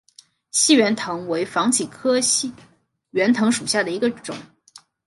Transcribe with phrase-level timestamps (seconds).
[0.49, 2.51] 细圆藤为防己科细
[3.11, 4.35] 圆藤属下的一个种。